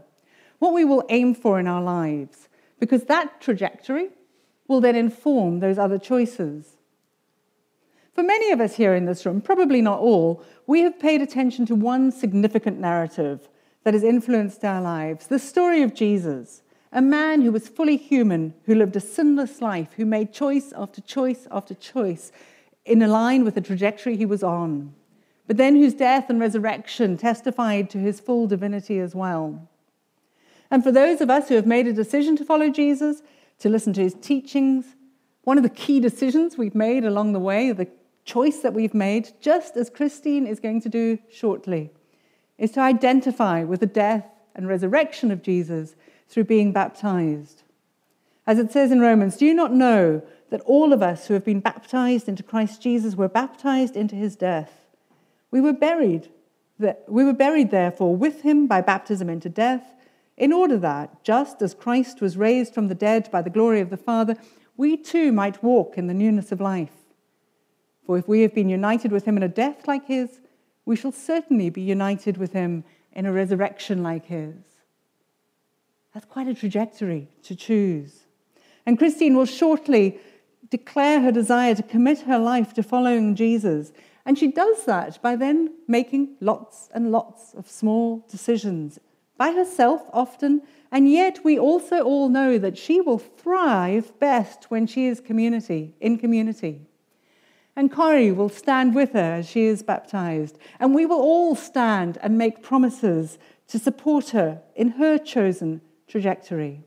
what 0.58 0.74
we 0.74 0.84
will 0.84 1.06
aim 1.10 1.36
for 1.36 1.60
in 1.60 1.68
our 1.68 1.84
lives, 1.84 2.50
because 2.80 3.04
that 3.04 3.42
trajectory 3.42 4.10
will 4.68 4.82
then 4.82 4.96
inform 4.96 5.60
those 5.60 5.78
other 5.78 6.00
choices. 6.00 6.78
For 8.14 8.24
many 8.24 8.52
of 8.52 8.60
us 8.60 8.76
here 8.76 8.94
in 8.94 9.06
this 9.06 9.26
room, 9.26 9.42
probably 9.42 9.82
not 9.82 10.00
all, 10.00 10.44
we 10.68 10.82
have 10.82 11.00
paid 11.00 11.22
attention 11.22 11.66
to 11.68 11.76
one 11.76 12.12
significant 12.12 12.80
narrative 12.80 13.48
that 13.84 13.94
has 13.94 14.04
influenced 14.04 14.64
our 14.64 14.82
lives 14.82 15.28
the 15.28 15.40
story 15.40 15.82
of 15.82 15.94
Jesus, 15.94 16.62
a 16.92 17.02
man 17.02 17.42
who 17.42 17.52
was 17.52 17.70
fully 17.70 17.98
human, 17.98 18.54
who 18.66 18.76
lived 18.76 18.96
a 18.96 19.00
sinless 19.00 19.62
life, 19.62 19.94
who 19.96 20.06
made 20.06 20.34
choice 20.34 20.74
after 20.76 21.02
choice 21.02 21.48
after 21.52 21.74
choice 21.74 22.32
in 22.86 23.00
line 23.00 23.44
with 23.44 23.56
the 23.56 23.62
trajectory 23.62 24.18
he 24.18 24.26
was 24.26 24.44
on, 24.44 24.94
but 25.48 25.58
then 25.58 25.76
whose 25.76 25.94
death 25.94 26.30
and 26.30 26.40
resurrection 26.40 27.16
testified 27.18 27.90
to 27.90 27.98
his 27.98 28.20
full 28.20 28.48
divinity 28.48 29.00
as 29.00 29.16
well. 29.16 29.70
And 30.70 30.84
for 30.84 30.92
those 30.92 31.22
of 31.22 31.30
us 31.30 31.50
who 31.50 31.56
have 31.56 31.66
made 31.68 31.88
a 31.88 31.94
decision 31.94 32.36
to 32.38 32.46
follow 32.46 32.70
Jesus, 32.70 33.22
to 33.60 33.70
listen 33.70 33.94
to 33.94 34.02
his 34.02 34.16
teachings, 34.16 34.86
one 35.44 35.58
of 35.58 35.64
the 35.64 35.70
key 35.70 36.00
decisions 36.00 36.58
we've 36.58 36.76
made 36.76 37.04
along 37.04 37.34
the 37.34 37.40
way, 37.40 37.72
the 37.72 37.88
choice 38.26 38.60
that 38.60 38.74
we've 38.74 38.94
made, 38.94 39.32
just 39.42 39.76
as 39.76 39.90
Christine 39.90 40.46
is 40.46 40.60
going 40.60 40.82
to 40.82 40.90
do 40.90 41.18
shortly, 41.32 41.92
is 42.58 42.72
to 42.72 42.80
identify 42.80 43.64
with 43.64 43.80
the 43.80 43.86
death 43.86 44.26
and 44.56 44.68
resurrection 44.68 45.32
of 45.32 45.42
Jesus 45.42 45.96
through 46.30 46.44
being 46.44 46.72
baptized. 46.72 47.64
As 48.46 48.60
it 48.60 48.72
says 48.72 48.92
in 48.92 49.00
Romans, 49.00 49.38
do 49.38 49.46
you 49.46 49.54
not 49.54 49.74
know 49.74 50.22
that 50.50 50.62
all 50.62 50.94
of 50.94 51.02
us 51.02 51.28
who 51.28 51.34
have 51.34 51.46
been 51.46 51.60
baptized 51.60 52.28
into 52.28 52.44
Christ 52.44 52.82
Jesus 52.82 53.16
were 53.16 53.30
baptized 53.30 53.96
into 53.96 54.16
his 54.16 54.36
death? 54.36 54.88
We 55.50 55.62
were 55.62 55.74
buried. 55.74 56.30
We 57.08 57.24
were 57.24 57.34
buried, 57.34 57.72
therefore, 57.72 58.16
with 58.16 58.42
him 58.42 58.68
by 58.68 58.82
baptism 58.82 59.30
into 59.30 59.50
death, 59.50 59.84
in 60.38 60.52
order 60.52 60.78
that, 60.78 61.24
just 61.24 61.62
as 61.62 61.76
Christ 61.76 62.22
was 62.22 62.38
raised 62.38 62.74
from 62.74 62.88
the 62.88 62.96
dead 62.96 63.30
by 63.32 63.42
the 63.42 63.50
glory 63.50 63.80
of 63.82 63.92
the 63.92 63.98
Father, 63.98 64.36
we 64.76 64.98
too 64.98 65.32
might 65.32 65.62
walk 65.62 65.98
in 65.98 66.08
the 66.08 66.14
newness 66.14 66.52
of 66.52 66.60
life. 66.60 67.01
For 68.12 68.18
if 68.18 68.28
we 68.28 68.42
have 68.42 68.54
been 68.54 68.68
united 68.68 69.14
with 69.14 69.24
him 69.24 69.38
in 69.38 69.44
a 69.44 69.48
death 69.48 69.88
like 69.88 70.08
his, 70.08 70.42
we 70.86 70.98
shall 70.98 71.14
certainly 71.14 71.70
be 71.70 71.82
united 71.82 72.36
with 72.36 72.52
him 72.52 72.84
in 73.14 73.26
a 73.26 73.32
resurrection 73.32 74.04
like 74.04 74.26
his. 74.26 74.54
That's 76.14 76.26
quite 76.26 76.50
a 76.50 76.54
trajectory 76.54 77.30
to 77.44 77.56
choose. 77.56 78.24
And 78.86 78.98
Christine 78.98 79.38
will 79.38 79.46
shortly 79.46 80.20
declare 80.70 81.22
her 81.22 81.32
desire 81.32 81.74
to 81.74 81.84
commit 81.84 82.24
her 82.24 82.38
life 82.38 82.74
to 82.74 82.84
following 82.84 83.34
Jesus. 83.34 83.94
And 84.26 84.38
she 84.38 84.52
does 84.52 84.84
that 84.84 85.22
by 85.22 85.38
then 85.38 85.74
making 85.88 86.36
lots 86.42 86.90
and 86.94 87.14
lots 87.14 87.54
of 87.54 87.70
small 87.70 88.26
decisions, 88.30 89.00
by 89.38 89.54
herself 89.54 90.02
often. 90.12 90.64
And 90.92 91.10
yet, 91.10 91.46
we 91.46 91.58
also 91.58 92.02
all 92.02 92.28
know 92.28 92.58
that 92.58 92.78
she 92.78 93.00
will 93.00 93.20
thrive 93.20 94.12
best 94.20 94.66
when 94.66 94.86
she 94.86 95.06
is 95.06 95.22
community, 95.22 95.96
in 96.02 96.18
community. 96.18 96.90
And 97.76 97.92
Corrie 97.92 98.32
will 98.32 98.50
stand 98.50 98.96
with 98.96 99.14
her 99.14 99.36
as 99.36 99.50
she 99.50 99.66
is 99.66 99.84
baptized. 99.84 100.58
And 100.80 100.94
we 100.94 101.06
will 101.06 101.22
all 101.22 101.56
stand 101.56 102.18
and 102.22 102.38
make 102.38 102.62
promises 102.62 103.38
to 103.68 103.80
support 103.80 104.30
her 104.30 104.62
in 104.76 104.90
her 104.90 105.18
chosen 105.18 105.82
trajectory. 106.08 106.84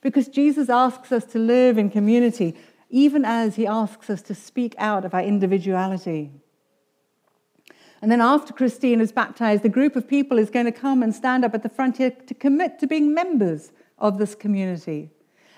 Because 0.00 0.28
Jesus 0.28 0.70
asks 0.70 1.12
us 1.12 1.24
to 1.26 1.38
live 1.38 1.76
in 1.76 1.90
community, 1.90 2.56
even 2.88 3.24
as 3.24 3.56
he 3.56 3.66
asks 3.66 4.08
us 4.08 4.22
to 4.22 4.34
speak 4.34 4.74
out 4.78 5.04
of 5.04 5.12
our 5.12 5.22
individuality. 5.22 6.30
And 8.00 8.10
then 8.10 8.20
after 8.20 8.52
Christine 8.52 9.00
is 9.00 9.12
baptized, 9.12 9.64
a 9.64 9.70
group 9.70 9.96
of 9.96 10.08
people 10.08 10.38
is 10.38 10.50
going 10.50 10.66
to 10.66 10.72
come 10.72 11.02
and 11.02 11.14
stand 11.14 11.44
up 11.44 11.54
at 11.54 11.62
the 11.62 11.68
front 11.68 11.98
here 11.98 12.10
to 12.10 12.34
commit 12.34 12.78
to 12.78 12.86
being 12.86 13.12
members 13.12 13.72
of 13.98 14.18
this 14.18 14.34
community. 14.34 15.10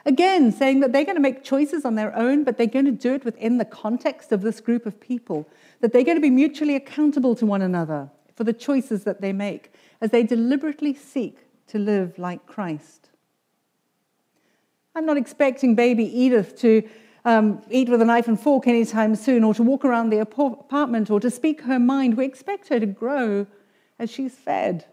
Again, 0.09 0.53
saying 0.53 0.81
that 0.81 0.95
they're 0.95 1.05
going 1.05 1.17
to 1.17 1.21
make 1.21 1.45
choices 1.45 1.85
on 1.85 1.95
their 1.95 2.17
own, 2.17 2.43
but 2.43 2.57
they're 2.57 2.67
going 2.67 2.87
to 2.87 2.91
do 2.91 3.13
it 3.13 3.27
within 3.27 3.59
the 3.59 3.67
context 3.67 4.33
of 4.33 4.41
this 4.41 4.59
group 4.59 4.87
of 4.87 4.99
people, 4.99 5.47
that 5.83 5.93
they're 5.93 6.03
going 6.03 6.17
to 6.17 6.23
be 6.23 6.31
mutually 6.31 6.75
accountable 6.75 7.35
to 7.35 7.45
one 7.45 7.61
another 7.61 8.09
for 8.35 8.43
the 8.43 8.55
choices 8.55 9.05
that 9.05 9.21
they 9.21 9.35
make 9.35 9.71
as 10.01 10.11
they 10.11 10.23
deliberately 10.23 10.95
seek 10.95 11.37
to 11.67 11.79
live 11.79 12.19
like 12.19 12.47
Christ. 12.47 13.11
I'm 14.95 15.05
not 15.05 15.19
expecting 15.19 15.75
baby 15.75 16.05
Edith 16.05 16.59
to 16.61 16.89
um, 17.27 17.61
eat 17.71 17.91
with 17.91 18.01
a 18.01 18.07
knife 18.07 18.29
and 18.29 18.41
fork 18.41 18.67
anytime 18.67 19.15
soon, 19.15 19.45
or 19.45 19.53
to 19.53 19.63
walk 19.63 19.85
around 19.85 20.09
the 20.09 20.21
apartment, 20.21 21.11
or 21.11 21.21
to 21.21 21.31
speak 21.31 21.61
her 21.61 21.79
mind. 21.79 22.17
We 22.17 22.25
expect 22.25 22.69
her 22.69 22.81
to 22.81 22.87
grow 22.87 23.47
as 23.99 24.11
she's 24.11 24.37
fed. 24.37 24.87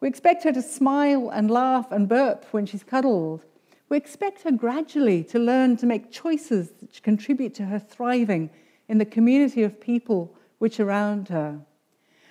We 0.00 0.08
expect 0.08 0.44
her 0.44 0.52
to 0.52 0.60
smile 0.60 1.30
and 1.30 1.50
laugh 1.50 1.90
and 1.90 2.06
burp 2.06 2.44
when 2.50 2.66
she's 2.66 2.82
cuddled. 2.82 3.42
We 3.88 3.96
expect 3.96 4.42
her 4.42 4.50
gradually 4.50 5.22
to 5.24 5.38
learn 5.38 5.76
to 5.78 5.86
make 5.86 6.10
choices 6.10 6.70
that 6.80 7.02
contribute 7.02 7.54
to 7.54 7.66
her 7.66 7.78
thriving 7.78 8.50
in 8.88 8.98
the 8.98 9.04
community 9.04 9.62
of 9.62 9.80
people 9.80 10.34
which 10.58 10.80
around 10.80 11.28
her. 11.28 11.60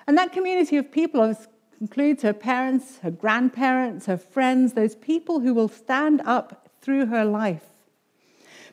And 0.07 0.17
that 0.17 0.33
community 0.33 0.77
of 0.77 0.91
people 0.91 1.35
includes 1.79 2.23
her 2.23 2.33
parents, 2.33 2.99
her 2.99 3.11
grandparents, 3.11 4.05
her 4.07 4.17
friends, 4.17 4.73
those 4.73 4.95
people 4.95 5.39
who 5.39 5.53
will 5.53 5.69
stand 5.69 6.21
up 6.25 6.69
through 6.81 7.07
her 7.07 7.23
life. 7.23 7.63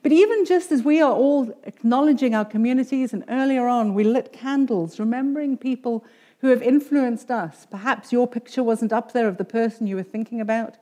But 0.02 0.12
even 0.12 0.46
just 0.46 0.72
as 0.72 0.82
we 0.82 1.00
are 1.00 1.12
all 1.12 1.52
acknowledging 1.64 2.34
our 2.34 2.44
communities, 2.44 3.12
and 3.12 3.24
earlier 3.28 3.68
on 3.68 3.94
we 3.94 4.02
lit 4.02 4.32
candles, 4.32 4.98
remembering 4.98 5.58
people 5.58 6.04
who 6.38 6.48
have 6.48 6.62
influenced 6.62 7.30
us. 7.30 7.66
Perhaps 7.70 8.12
your 8.12 8.26
picture 8.26 8.62
wasn't 8.62 8.92
up 8.92 9.12
there 9.12 9.28
of 9.28 9.36
the 9.36 9.44
person 9.44 9.86
you 9.86 9.96
were 9.96 10.02
thinking 10.02 10.40
about. 10.40 10.76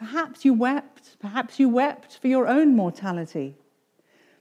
Perhaps 0.00 0.46
you 0.46 0.54
wept. 0.54 1.18
Perhaps 1.20 1.60
you 1.60 1.68
wept 1.68 2.16
for 2.16 2.26
your 2.26 2.48
own 2.48 2.74
mortality. 2.74 3.54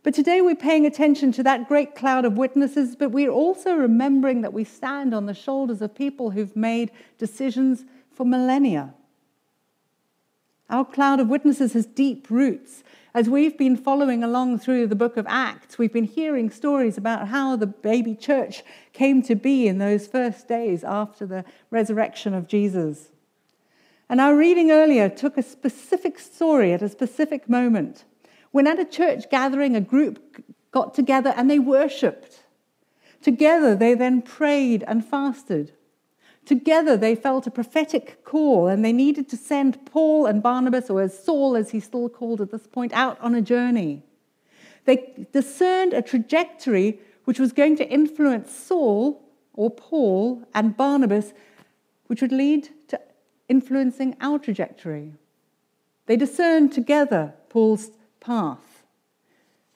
But 0.04 0.14
today 0.14 0.40
we're 0.40 0.56
paying 0.56 0.86
attention 0.86 1.34
to 1.34 1.44
that 1.44 1.68
great 1.68 1.96
cloud 1.96 2.24
of 2.24 2.38
witnesses, 2.38 2.96
but 2.96 3.12
we're 3.12 3.30
also 3.30 3.74
remembering 3.76 4.42
that 4.42 4.54
we 4.54 4.64
stand 4.64 5.14
on 5.14 5.26
the 5.26 5.34
shoulders 5.34 5.82
of 5.82 5.94
people 5.94 6.32
who've 6.32 6.56
made 6.56 6.92
decisions 7.18 7.84
for 8.10 8.26
millennia. 8.26 8.94
Our 10.70 10.86
cloud 10.86 11.20
of 11.20 11.28
witnesses 11.28 11.74
has 11.74 11.86
deep 11.86 12.28
roots. 12.30 12.82
As 13.14 13.30
we've 13.30 13.58
been 13.58 13.76
following 13.76 14.24
along 14.24 14.60
through 14.60 14.88
the 14.88 14.96
book 14.96 15.18
of 15.18 15.26
Acts, 15.28 15.78
we've 15.78 15.92
been 15.92 16.06
hearing 16.06 16.50
stories 16.50 16.98
about 16.98 17.28
how 17.28 17.58
the 17.58 17.68
baby 17.68 18.16
church 18.16 18.64
came 18.94 19.22
to 19.24 19.36
be 19.36 19.68
in 19.68 19.78
those 19.80 20.08
first 20.08 20.48
days 20.48 20.86
after 20.86 21.26
the 21.26 21.44
resurrection 21.70 22.34
of 22.34 22.48
Jesus. 22.48 23.10
And 24.10 24.20
our 24.20 24.36
reading 24.36 24.72
earlier 24.72 25.08
took 25.08 25.38
a 25.38 25.44
specific 25.44 26.18
story 26.18 26.74
at 26.74 26.82
a 26.82 26.90
specific 26.90 27.48
moment 27.48 28.06
when, 28.52 28.66
at 28.66 28.80
a 28.80 28.86
church 28.86 29.30
gathering, 29.30 29.76
a 29.76 29.82
group 29.82 30.44
got 30.72 30.96
together 30.96 31.34
and 31.38 31.50
they 31.50 31.60
worshipped. 31.60 32.44
Together, 33.22 33.76
they 33.76 33.94
then 33.94 34.24
prayed 34.24 34.84
and 34.88 35.06
fasted. 35.06 35.74
Together, 36.46 36.98
they 36.98 37.14
felt 37.14 37.46
a 37.46 37.52
prophetic 37.52 38.24
call 38.26 38.68
and 38.68 38.84
they 38.84 38.92
needed 38.92 39.30
to 39.30 39.38
send 39.38 39.86
Paul 39.86 40.26
and 40.26 40.42
Barnabas, 40.42 40.90
or 40.90 41.02
as 41.02 41.24
Saul, 41.24 41.56
as 41.56 41.70
he's 41.70 41.84
still 41.84 42.10
called 42.10 42.42
at 42.42 42.50
this 42.50 42.66
point, 42.66 42.92
out 42.94 43.20
on 43.22 43.36
a 43.36 43.42
journey. 43.42 44.02
They 44.86 45.28
discerned 45.32 45.94
a 45.94 46.02
trajectory 46.02 47.00
which 47.26 47.40
was 47.40 47.54
going 47.54 47.76
to 47.76 47.88
influence 47.88 48.52
Saul 48.52 49.22
or 49.54 49.70
Paul 49.70 50.44
and 50.56 50.76
Barnabas, 50.76 51.34
which 52.08 52.24
would 52.24 52.32
lead 52.32 52.70
to 52.88 53.00
influencing 53.50 54.16
our 54.22 54.40
trajectory. 54.40 55.14
They 56.06 56.16
discern 56.16 56.70
together 56.70 57.34
Paul's 57.50 57.92
path. 58.20 58.84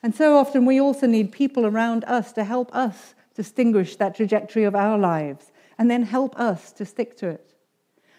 And 0.02 0.14
so 0.14 0.36
often 0.36 0.64
we 0.64 0.80
also 0.80 1.06
need 1.06 1.32
people 1.32 1.66
around 1.66 2.04
us 2.04 2.32
to 2.32 2.44
help 2.44 2.74
us 2.74 3.14
distinguish 3.34 3.96
that 3.96 4.14
trajectory 4.14 4.64
of 4.64 4.74
our 4.74 4.98
lives 4.98 5.50
and 5.76 5.90
then 5.90 6.04
help 6.04 6.38
us 6.38 6.72
to 6.72 6.86
stick 6.86 7.16
to 7.18 7.28
it. 7.28 7.54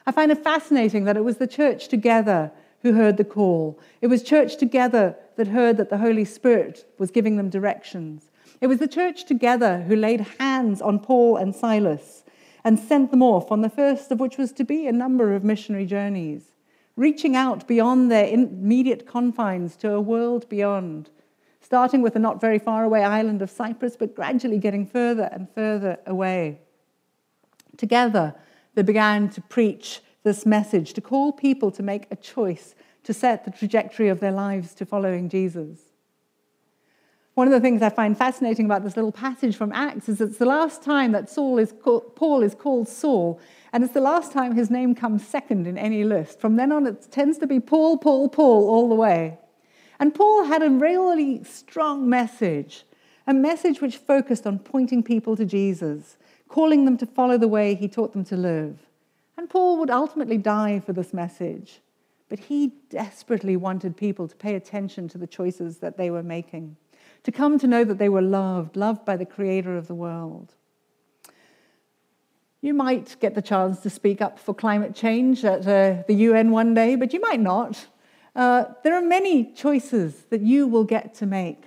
I 0.05 0.11
find 0.11 0.31
it 0.31 0.43
fascinating 0.43 1.05
that 1.05 1.17
it 1.17 1.23
was 1.23 1.37
the 1.37 1.47
church 1.47 1.87
together 1.87 2.51
who 2.81 2.93
heard 2.93 3.17
the 3.17 3.23
call. 3.23 3.79
It 4.01 4.07
was 4.07 4.21
church 4.21 4.57
together 4.57 5.15
that 5.37 5.47
heard 5.47 5.77
that 5.77 5.89
the 5.89 5.97
Holy 5.97 6.25
Spirit 6.25 6.85
was 6.99 7.11
giving 7.11 7.37
them 7.37 7.49
directions. 7.49 8.29
It 8.61 8.67
was 8.67 8.79
the 8.79 8.87
church 8.87 9.25
together 9.25 9.81
who 9.81 9.95
laid 9.95 10.21
hands 10.39 10.81
on 10.81 10.99
Paul 10.99 11.37
and 11.37 11.55
Silas 11.55 12.23
and 12.65 12.79
sent 12.79 13.11
them 13.11 13.21
off 13.21 13.51
on 13.51 13.61
the 13.61 13.69
first 13.69 14.11
of 14.11 14.19
which 14.19 14.37
was 14.37 14.51
to 14.51 14.63
be 14.63 14.87
a 14.87 14.91
number 14.91 15.35
of 15.35 15.43
missionary 15.43 15.85
journeys, 15.85 16.51
reaching 16.95 17.35
out 17.35 17.67
beyond 17.67 18.11
their 18.11 18.27
immediate 18.27 19.05
confines 19.05 19.77
to 19.77 19.93
a 19.93 20.01
world 20.01 20.49
beyond, 20.49 21.11
starting 21.61 22.01
with 22.01 22.13
the 22.13 22.19
not 22.19 22.41
very 22.41 22.57
far 22.57 22.83
away 22.83 23.03
island 23.03 23.43
of 23.43 23.51
Cyprus, 23.51 23.95
but 23.95 24.15
gradually 24.15 24.57
getting 24.57 24.85
further 24.85 25.29
and 25.31 25.47
further 25.53 25.99
away. 26.07 26.59
Together, 27.77 28.33
they 28.73 28.81
began 28.81 29.29
to 29.29 29.41
preach 29.41 30.01
this 30.23 30.43
message, 30.43 30.93
to 30.93 31.01
call 31.01 31.31
people 31.31 31.69
to 31.69 31.83
make 31.83 32.07
a 32.09 32.15
choice 32.15 32.73
to 33.03 33.13
set 33.13 33.45
the 33.45 33.51
trajectory 33.51 34.09
of 34.09 34.19
their 34.19 34.31
lives 34.31 34.73
to 34.73 34.85
following 34.87 35.29
Jesus. 35.29 35.79
One 37.35 37.49
of 37.49 37.51
the 37.51 37.59
things 37.59 37.81
I 37.81 37.89
find 37.89 38.17
fascinating 38.17 38.65
about 38.65 38.85
this 38.85 38.95
little 38.95 39.11
passage 39.11 39.57
from 39.57 39.73
Acts 39.73 40.07
is 40.07 40.21
it's 40.21 40.37
the 40.37 40.45
last 40.45 40.81
time 40.81 41.11
that 41.11 41.29
Saul 41.29 41.57
is 41.57 41.73
Paul 41.73 42.41
is 42.41 42.55
called 42.55 42.87
Saul, 42.87 43.41
and 43.73 43.83
it's 43.83 43.93
the 43.93 43.99
last 43.99 44.31
time 44.31 44.55
his 44.55 44.71
name 44.71 44.95
comes 44.95 45.27
second 45.27 45.67
in 45.67 45.77
any 45.77 46.05
list. 46.05 46.39
From 46.39 46.55
then 46.55 46.71
on, 46.71 46.87
it 46.87 47.11
tends 47.11 47.37
to 47.39 47.47
be 47.47 47.59
Paul, 47.59 47.97
Paul, 47.97 48.29
Paul 48.29 48.69
all 48.69 48.87
the 48.87 48.95
way. 48.95 49.37
And 49.99 50.15
Paul 50.15 50.45
had 50.45 50.63
a 50.63 50.69
really 50.69 51.43
strong 51.43 52.07
message, 52.07 52.85
a 53.27 53.33
message 53.33 53.81
which 53.81 53.97
focused 53.97 54.47
on 54.47 54.57
pointing 54.57 55.03
people 55.03 55.35
to 55.35 55.43
Jesus, 55.43 56.17
calling 56.47 56.85
them 56.85 56.95
to 56.99 57.05
follow 57.05 57.37
the 57.37 57.49
way 57.49 57.75
he 57.75 57.89
taught 57.89 58.13
them 58.13 58.23
to 58.25 58.37
live. 58.37 58.79
And 59.35 59.49
Paul 59.49 59.77
would 59.79 59.89
ultimately 59.89 60.37
die 60.37 60.79
for 60.79 60.93
this 60.93 61.13
message. 61.13 61.81
But 62.29 62.39
he 62.39 62.71
desperately 62.89 63.55
wanted 63.55 63.95
people 63.95 64.27
to 64.27 64.35
pay 64.35 64.55
attention 64.55 65.07
to 65.09 65.17
the 65.17 65.27
choices 65.27 65.77
that 65.77 65.97
they 65.97 66.09
were 66.09 66.23
making, 66.23 66.75
to 67.25 67.31
come 67.31 67.57
to 67.57 67.65
know 67.65 67.83
that 67.83 67.97
they 67.97 68.07
were 68.07 68.21
loved, 68.21 68.77
loved 68.77 69.03
by 69.03 69.17
the 69.17 69.25
creator 69.25 69.75
of 69.75 69.87
the 69.87 69.95
world. 69.95 70.53
You 72.61 72.75
might 72.75 73.19
get 73.19 73.33
the 73.33 73.41
chance 73.41 73.79
to 73.79 73.89
speak 73.89 74.21
up 74.21 74.37
for 74.37 74.53
climate 74.53 74.93
change 74.95 75.43
at 75.43 75.67
uh, 75.67 76.03
the 76.07 76.13
UN 76.13 76.51
one 76.51 76.75
day, 76.75 76.95
but 76.95 77.13
you 77.13 77.19
might 77.19 77.39
not. 77.39 77.87
Uh, 78.35 78.65
there 78.83 78.93
are 78.93 79.01
many 79.01 79.51
choices 79.53 80.25
that 80.29 80.41
you 80.41 80.67
will 80.67 80.83
get 80.83 81.15
to 81.15 81.25
make. 81.25 81.63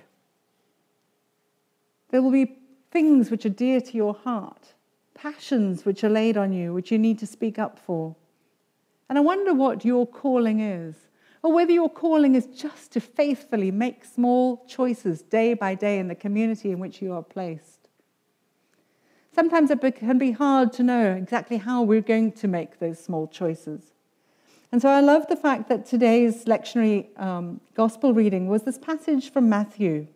There 2.09 2.21
will 2.21 2.31
be 2.31 2.57
things 2.89 3.29
which 3.29 3.45
are 3.45 3.49
dear 3.49 3.81
to 3.81 3.97
your 3.97 4.13
heart, 4.13 4.73
passions 5.13 5.83
which 5.83 6.05
are 6.05 6.09
laid 6.09 6.37
on 6.37 6.53
you, 6.53 6.73
which 6.73 6.89
you 6.89 6.97
need 6.97 7.19
to 7.19 7.27
speak 7.27 7.59
up 7.59 7.77
for. 7.77 8.15
And 9.09 9.17
I 9.17 9.21
wonder 9.21 9.53
what 9.53 9.83
your 9.83 10.07
calling 10.07 10.61
is, 10.61 10.95
or 11.41 11.53
whether 11.53 11.71
your 11.71 11.89
calling 11.89 12.35
is 12.35 12.47
just 12.47 12.91
to 12.91 12.99
faithfully 12.99 13.71
make 13.71 14.03
small 14.03 14.65
choices 14.65 15.21
day 15.21 15.53
by 15.53 15.75
day 15.75 15.99
in 15.99 16.07
the 16.07 16.15
community 16.15 16.71
in 16.71 16.79
which 16.79 17.01
you 17.01 17.13
are 17.13 17.23
placed. 17.23 17.87
Sometimes 19.33 19.71
it 19.71 19.79
can 19.95 20.17
be 20.17 20.31
hard 20.31 20.73
to 20.73 20.83
know 20.83 21.11
exactly 21.11 21.57
how 21.57 21.81
we're 21.81 22.01
going 22.01 22.31
to 22.33 22.47
make 22.47 22.79
those 22.79 22.99
small 22.99 23.27
choices. 23.27 23.93
And 24.71 24.81
so 24.81 24.89
I 24.89 24.99
love 24.99 25.27
the 25.27 25.35
fact 25.35 25.69
that 25.69 25.85
today's 25.85 26.45
lectionary 26.45 27.07
um, 27.19 27.61
gospel 27.73 28.13
reading 28.13 28.47
was 28.47 28.63
this 28.63 28.77
passage 28.77 29.31
from 29.31 29.49
Matthew 29.49 30.07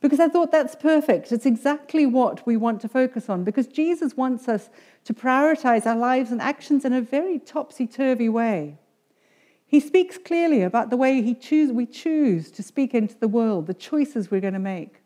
because 0.00 0.20
I 0.20 0.28
thought 0.28 0.50
that's 0.50 0.74
perfect. 0.74 1.30
It's 1.30 1.44
exactly 1.44 2.06
what 2.06 2.46
we 2.46 2.56
want 2.56 2.80
to 2.82 2.88
focus 2.88 3.28
on 3.28 3.44
because 3.44 3.66
Jesus 3.66 4.16
wants 4.16 4.48
us 4.48 4.70
to 5.04 5.12
prioritize 5.12 5.84
our 5.84 5.96
lives 5.96 6.30
and 6.30 6.40
actions 6.40 6.84
in 6.84 6.92
a 6.92 7.02
very 7.02 7.38
topsy 7.38 7.86
turvy 7.86 8.28
way. 8.28 8.78
He 9.70 9.78
speaks 9.78 10.18
clearly 10.18 10.62
about 10.62 10.90
the 10.90 10.96
way 10.96 11.22
he 11.22 11.32
choose, 11.32 11.70
we 11.70 11.86
choose 11.86 12.50
to 12.50 12.60
speak 12.60 12.92
into 12.92 13.16
the 13.16 13.28
world, 13.28 13.68
the 13.68 13.72
choices 13.72 14.28
we're 14.28 14.40
going 14.40 14.54
to 14.54 14.58
make. 14.58 15.00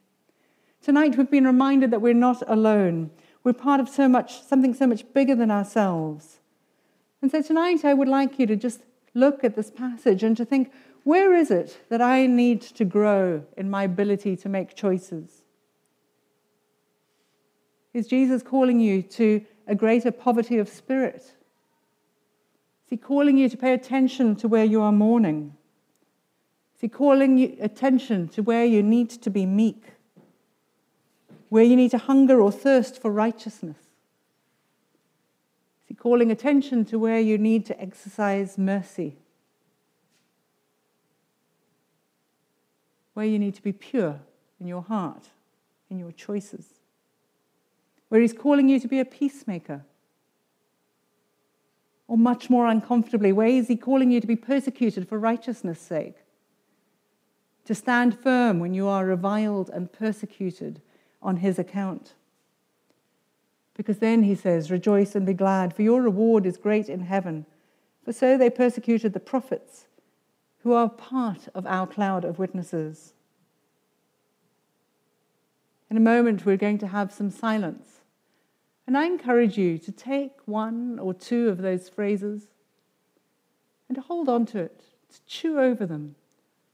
Tonight, 0.81 1.19
we've 1.19 1.31
been 1.31 1.45
reminded 1.45 1.91
that 1.91 2.01
we're 2.01 2.15
not 2.15 2.43
alone. 2.49 3.11
We're 3.43 3.53
part 3.53 3.79
of 3.79 3.91
so 3.91 4.09
much, 4.09 4.43
something 4.43 4.73
so 4.73 4.87
much 4.87 5.05
bigger 5.13 5.35
than 5.35 5.51
ourselves. 5.51 6.41
And 7.21 7.31
so 7.31 7.43
tonight, 7.43 7.85
I 7.85 7.93
would 7.93 8.09
like 8.09 8.39
you 8.39 8.47
to 8.47 8.57
just 8.57 8.81
look 9.13 9.45
at 9.45 9.55
this 9.55 9.71
passage 9.71 10.23
and 10.23 10.35
to 10.39 10.47
think 10.47 10.73
where 11.03 11.35
is 11.35 11.51
it 11.51 11.79
that 11.91 12.01
I 12.01 12.27
need 12.27 12.63
to 12.63 12.87
grow 12.87 13.45
in 13.59 13.69
my 13.69 13.83
ability 13.83 14.35
to 14.37 14.49
make 14.49 14.75
choices? 14.75 15.43
Is 17.93 18.07
Jesus 18.07 18.43
calling 18.43 18.81
you 18.81 19.03
to 19.03 19.45
a 19.67 19.75
greater 19.75 20.11
poverty 20.11 20.57
of 20.57 20.71
spirit? 20.71 21.35
Is 22.85 22.91
he 22.91 22.97
calling 22.97 23.39
you 23.39 23.49
to 23.49 23.57
pay 23.57 23.73
attention 23.73 24.37
to 24.37 24.49
where 24.49 24.65
you 24.65 24.83
are 24.83 24.93
mourning? 24.93 25.55
Is 26.75 26.83
he 26.83 26.89
calling 26.89 27.39
you 27.39 27.57
attention 27.61 28.29
to 28.29 28.43
where 28.43 28.65
you 28.65 28.83
need 28.83 29.11
to 29.11 29.31
be 29.31 29.47
meek? 29.47 29.83
Where 31.49 31.65
you 31.65 31.77
need 31.77 31.93
to 31.93 31.99
hunger 31.99 32.41
or 32.41 32.53
thirst 32.53 33.01
for 33.01 33.11
righteousness? 33.11 33.77
Is 33.77 35.89
he 35.89 35.95
calling 35.95 36.31
attention 36.31 36.85
to 36.87 36.99
where 36.99 37.21
you 37.21 37.39
need 37.39 37.65
to 37.67 37.81
exercise 37.81 38.59
mercy? 38.59 39.17
where 43.15 43.27
you 43.27 43.39
need 43.39 43.55
to 43.55 43.63
be 43.63 43.73
pure 43.73 44.21
in 44.61 44.67
your 44.67 44.83
heart, 44.83 45.31
in 45.89 45.99
your 45.99 46.13
choices, 46.13 46.67
where 48.09 48.21
He's 48.21 48.33
calling 48.33 48.69
you 48.69 48.79
to 48.79 48.89
be 48.89 49.01
a 49.01 49.05
peacemaker. 49.05 49.83
Or 52.15 52.19
much 52.19 52.49
more 52.49 52.69
uncomfortably, 52.69 53.33
where 53.33 53.49
is 53.49 53.67
He 53.67 53.75
calling 53.75 54.13
you 54.13 54.21
to 54.21 54.27
be 54.29 54.37
persecuted 54.37 55.09
for 55.09 55.19
righteousness' 55.19 55.81
sake? 55.81 56.15
To 57.65 57.75
stand 57.75 58.17
firm 58.17 58.61
when 58.61 58.73
you 58.73 58.87
are 58.87 59.05
reviled 59.05 59.69
and 59.69 59.93
persecuted 59.93 60.81
on 61.21 61.39
His 61.39 61.59
account. 61.59 62.13
Because 63.77 63.99
then, 63.99 64.23
He 64.23 64.37
says, 64.37 64.71
rejoice 64.71 65.17
and 65.17 65.27
be 65.27 65.35
glad, 65.35 65.75
for 65.75 65.83
your 65.83 66.03
reward 66.03 66.47
is 66.47 66.57
great 66.57 66.89
in 66.89 67.01
heaven. 67.01 67.47
For 68.05 68.13
so 68.13 68.39
they 68.39 68.49
persecuted 68.49 69.13
the 69.13 69.19
prophets 69.19 69.87
who 70.63 70.73
are 70.73 70.89
part 70.89 71.49
of 71.53 71.67
our 71.67 71.89
cloud 71.89 72.25
of 72.25 72.39
witnesses. 72.39 73.13
In 75.91 75.97
a 75.97 76.01
moment, 76.15 76.47
we're 76.47 76.57
going 76.57 76.79
to 76.79 76.87
have 76.87 77.13
some 77.13 77.31
silence. 77.31 78.03
And 78.87 78.99
I 78.99 79.07
encourage 79.07 79.57
you 79.57 79.79
to 79.79 79.93
take 79.93 80.33
one 80.45 80.99
or 80.99 81.15
two 81.15 81.49
of 81.49 81.59
those 81.59 81.89
phrases 81.89 82.49
and 83.89 83.97
to 83.97 84.03
hold 84.03 84.29
on 84.29 84.45
to 84.47 84.59
it, 84.59 84.85
to 85.11 85.21
chew 85.27 85.59
over 85.59 85.87
them, 85.87 86.17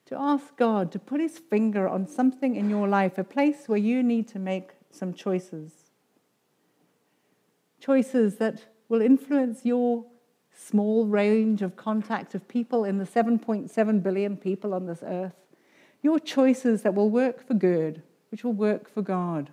to 0.07 0.19
ask 0.19 0.57
God 0.57 0.91
to 0.93 0.99
put 0.99 1.21
his 1.21 1.39
finger 1.39 1.89
on 1.89 2.09
something 2.09 2.57
in 2.57 2.69
your 2.69 2.89
life, 2.89 3.17
a 3.17 3.25
place 3.25 3.69
where 3.69 3.79
you 3.79 4.03
need 4.03 4.27
to 4.29 4.39
make 4.39 4.71
some 4.91 5.15
choices. 5.15 5.73
Choices 7.79 8.37
that 8.37 8.65
will 8.89 9.01
influence 9.01 9.65
your 9.65 10.05
small 10.53 11.07
range 11.07 11.63
of 11.63 11.77
contact 11.77 12.35
of 12.35 12.49
people 12.49 12.85
in 12.85 12.99
the 12.99 13.05
7.7 13.05 14.03
billion 14.03 14.37
people 14.37 14.75
on 14.75 14.87
this 14.87 15.03
earth. 15.05 15.35
Your 16.03 16.19
choices 16.19 16.83
that 16.83 16.95
will 16.95 17.09
work 17.09 17.47
for 17.47 17.55
good, 17.55 18.03
which 18.31 18.43
will 18.43 18.53
work 18.53 18.93
for 18.93 19.03
God. 19.03 19.51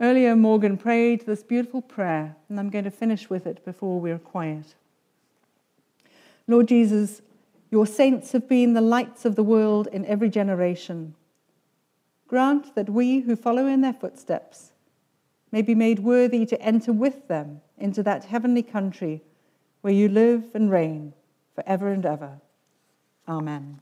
Earlier, 0.00 0.34
Morgan 0.34 0.78
prayed 0.78 1.26
this 1.26 1.42
beautiful 1.42 1.82
prayer, 1.82 2.34
and 2.48 2.58
I'm 2.58 2.70
going 2.70 2.84
to 2.84 2.90
finish 2.90 3.28
with 3.28 3.46
it 3.46 3.62
before 3.66 4.00
we're 4.00 4.18
quiet. 4.18 4.74
Lord 6.46 6.68
Jesus, 6.68 7.20
your 7.70 7.86
saints 7.86 8.32
have 8.32 8.48
been 8.48 8.72
the 8.72 8.80
lights 8.80 9.26
of 9.26 9.36
the 9.36 9.42
world 9.42 9.88
in 9.92 10.06
every 10.06 10.30
generation. 10.30 11.14
Grant 12.26 12.74
that 12.76 12.88
we 12.88 13.20
who 13.20 13.36
follow 13.36 13.66
in 13.66 13.82
their 13.82 13.92
footsteps 13.92 14.72
may 15.52 15.60
be 15.60 15.74
made 15.74 15.98
worthy 15.98 16.46
to 16.46 16.60
enter 16.62 16.94
with 16.94 17.28
them 17.28 17.60
into 17.76 18.02
that 18.02 18.24
heavenly 18.24 18.62
country 18.62 19.20
where 19.82 19.92
you 19.92 20.08
live 20.08 20.44
and 20.54 20.70
reign 20.70 21.12
forever 21.54 21.88
and 21.88 22.06
ever. 22.06 22.40
Amen. 23.28 23.80